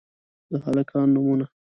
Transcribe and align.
د 0.49 0.53
هلکانو 0.65 1.11
نومونه: 1.15 1.45